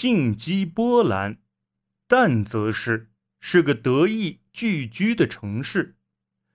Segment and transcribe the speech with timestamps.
[0.00, 1.36] 进击波兰。
[2.08, 5.96] 但则是是个德意聚居的城市，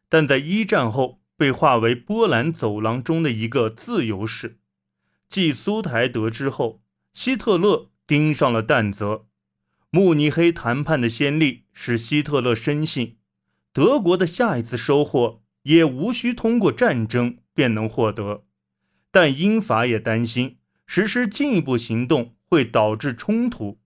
[0.09, 4.57] 但在一战后被划为波兰走廊中的一个自由市。
[5.29, 6.81] 继苏台德之后，
[7.13, 9.27] 希特勒盯上了但泽。
[9.91, 13.17] 慕尼黑谈判的先例使希特勒深信，
[13.71, 18.45] 德国的下一次收获也无需通过战争便能获得。
[19.11, 20.57] 但英法也担心
[20.87, 23.79] 实施进一步行动会导致冲突。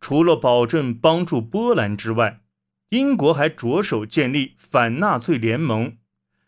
[0.00, 2.40] 除了保证帮助波兰之外，
[2.88, 5.96] 英国还着手建立反纳粹联盟，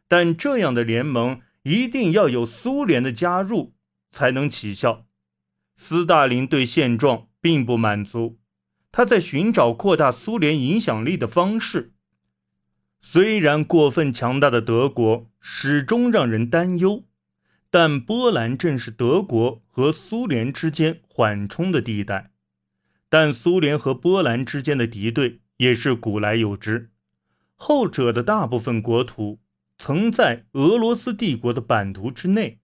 [0.09, 3.75] 但这样的联盟一定要有苏联的加入
[4.11, 5.07] 才能起效。
[5.77, 8.39] 斯大林对现状并不满足。
[8.93, 11.95] 他在寻找扩大苏联影响力的方式。
[13.01, 17.05] 虽然过分强大的德国始终让人担忧，
[17.75, 22.31] 但波兰正是德国和苏联之间缓冲的地带。
[23.09, 26.93] 但苏联和波兰之间的敌对也是古来有之，
[27.57, 29.41] 后者的大部分国土
[29.77, 32.61] 曾在俄罗斯帝国的版图之内。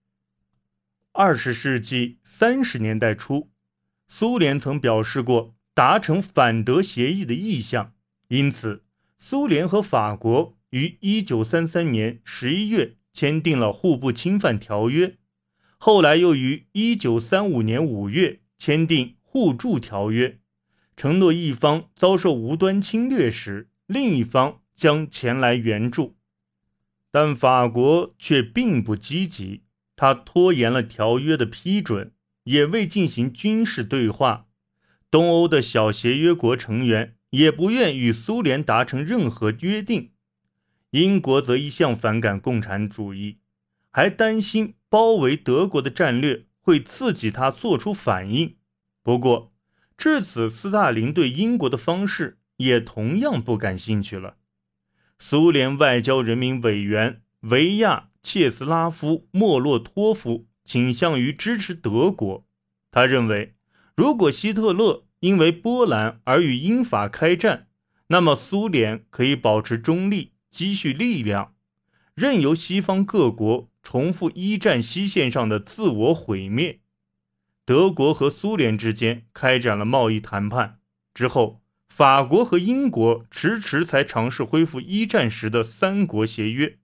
[1.11, 3.51] 二十世纪三十年代初，
[4.07, 5.53] 苏联曾表示过。
[5.73, 7.93] 达成反德协议的意向，
[8.29, 8.85] 因此
[9.17, 15.17] 苏联和法国于一九三三年十一月签订了互不侵犯条约，
[15.77, 20.39] 后来又于一九三五年五月签订互助条约，
[20.95, 26.17] 承诺一方遭受无端侵略时，另一方将前来援助。
[27.09, 29.63] 但法国却并不积极，
[29.95, 32.13] 他拖延了条约的批准，
[32.45, 34.47] 也未进行军事对话。
[35.09, 40.10] 东欧的小协约国成员也不愿与苏联达成任何约定，
[40.91, 43.39] 英国则一向反感共产主义，
[43.89, 48.55] 还担心包围德国的战略会刺激他做出反应。
[49.01, 49.53] 不过，
[49.97, 54.37] 至此，斯大林对英国的方式也同样不感兴趣了。
[55.17, 62.45] 苏联外交人民委员维亚切斯拉夫·莫洛托夫倾向于支持德国，
[62.91, 63.55] 他认为。
[63.97, 67.67] 如果希特勒因为波兰而与英法开战，
[68.07, 71.55] 那么苏联可以保持中立，积蓄力量，
[72.13, 76.81] 任由西方各国重复一战西线上的自我毁灭。
[77.65, 80.79] 德国和苏联之间开展了贸易谈判
[81.13, 86.77] 之后，法国和英国迟迟才尝试恢复一战时的三国协约，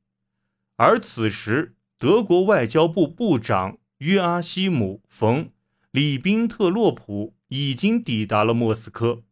[0.77, 5.49] 而此时德国外交部部长约阿希姆·冯。
[5.91, 9.23] 里宾特洛普已经抵达了莫斯科。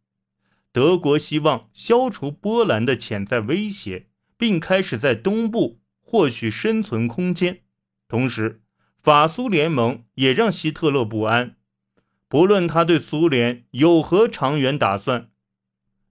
[0.72, 4.07] 德国希望消除波兰的潜在威胁，
[4.38, 7.62] 并开始在东部获取生存空间。
[8.07, 8.62] 同时，
[9.01, 11.57] 法苏联盟也让希特勒不安。
[12.28, 15.29] 不论他对苏联有何长远打算，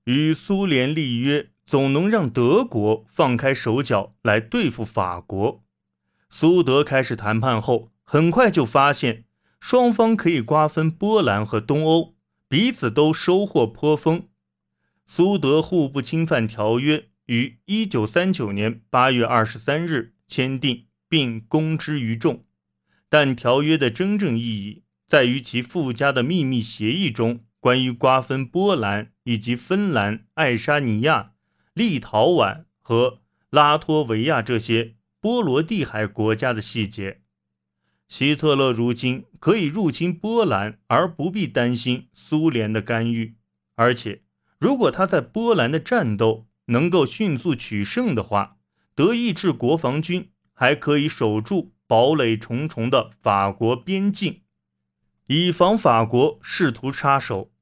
[0.04, 5.64] 与苏联立约总能让德国放开手脚来对付法国。
[6.30, 9.24] 苏德开始谈判后，很快就发现。
[9.60, 12.14] 双方可以瓜分波兰和东欧，
[12.48, 14.28] 彼此都收获颇丰。
[15.06, 22.44] 苏德互不侵犯条约于一九三九年八月二十三日签订并公之于众，
[23.08, 31.32] 但条约的真正意义在于其附加的秘密协议中关于瓜分波兰以及芬兰、爱沙尼亚、
[31.72, 33.20] 立陶宛和
[33.50, 37.20] 拉脱维亚这些波罗的海国家的细节。
[38.06, 43.36] 希特勒如今可以入侵波兰，而不必担心苏联的干预。
[43.76, 44.22] 而且，
[44.58, 48.56] 如果他在波兰的战斗能够迅速取胜的话，
[48.94, 54.42] 德意志国防军还可以守住堡垒重重的法国边境，
[55.26, 57.52] 以防法国试图插手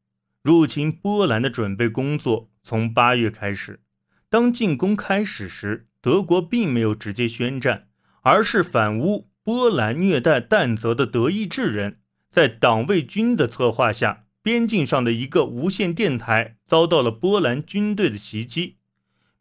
[0.42, 3.80] 入侵波兰的准备工作从八月开始。
[4.28, 7.88] 当进攻开始时，德国并没有直接宣战，
[8.22, 9.28] 而是反乌。
[9.44, 11.98] 波兰虐待但泽的德意志人，
[12.28, 18.76] 在党卫军的策划下，边境上的一个无线电台遭到了波兰军队的袭击。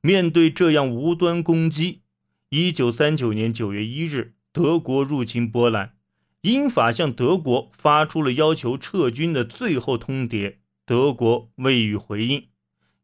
[0.01, 2.01] 面对这样无端攻击，
[2.50, 5.94] 一九三九年九月一日，德国入侵波兰，
[6.42, 10.56] 英法向德国发出了要求撤军的最后通牒，
[10.88, 12.48] 德国未予回应，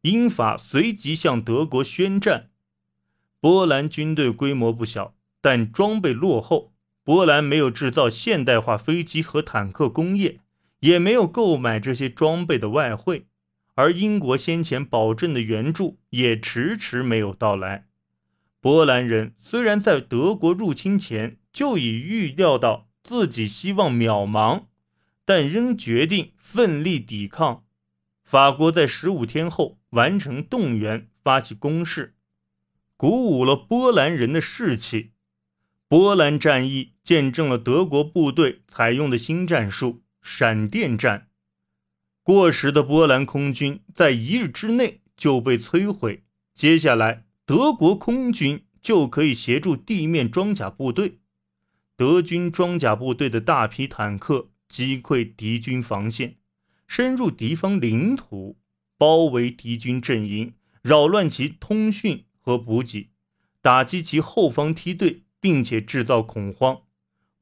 [0.02, 2.50] 英法随即向德国宣战。
[3.40, 6.74] 波兰军队规模不小，但装备落后。
[7.04, 10.40] 波兰没有制造现代化飞机和坦克工业，
[10.80, 13.28] 也没有购买这些装备的外汇，
[13.78, 17.86] 而英国先前保证的援助也迟迟没有到来。
[18.60, 24.66] 波兰人虽然在德国入侵前就已预料到自己希望渺茫，
[25.24, 27.66] 但仍决定奋力抵抗。
[28.24, 32.16] 法国在十五天后完成动员，发起攻势，
[32.98, 35.12] 鼓舞了波兰人的士气。
[35.88, 41.27] 波兰战役见证了德国部队采用的新战术——闪电战。
[42.28, 46.26] 过时的波兰空军在一日之内就被摧毁。
[46.54, 51.20] 接下来，德国空军就可以协助地面装甲部队。
[51.96, 56.36] 德军装甲部队的大批坦克击溃敌军防线，
[56.86, 58.58] 深入敌方领土，
[58.98, 63.08] 包围敌军阵营，扰乱其通讯和补给，
[63.62, 65.24] 打击其后方梯队。
[65.40, 66.82] 并且制造恐慌，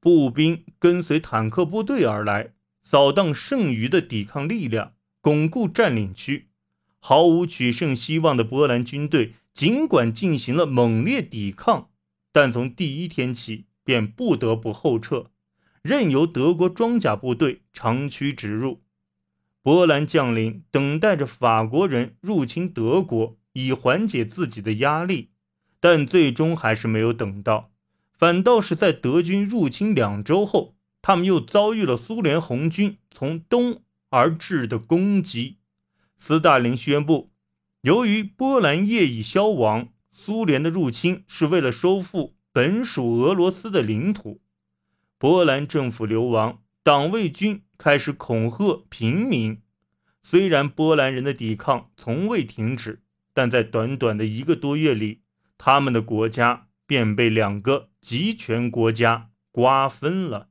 [0.01, 2.51] 步兵跟随坦克部队而来，
[2.85, 6.49] 扫荡剩余的抵抗力量，巩固占领区。
[6.99, 11.89] 毫无取胜希望的波兰军队，尽管进行了猛烈抵抗，
[12.31, 15.31] 但从第一天起便不得不后撤，
[15.81, 18.83] 任由德国装甲部队长驱直入。
[19.63, 25.31] 波兰将领等待着法国人入侵德国，以缓解自己的压力，
[25.79, 27.71] 但最终还是没有等到。
[28.13, 30.74] 反倒是在德军入侵两周后，
[31.07, 35.59] 他们又遭遇了苏联红军从东而至的攻击。
[36.17, 37.29] 斯大林宣布，
[37.81, 44.41] 由于波兰业已消亡，苏联的入侵是为了收复本属俄罗斯的领土。
[45.19, 49.61] 波兰政府流亡，党卫军开始恐吓平民。
[50.23, 55.21] 虽然波兰人的抵抗从未停止，但在短短的一个多月里，
[55.59, 57.89] 他们的国家便被两个。
[58.01, 60.49] 集权国家瓜分了。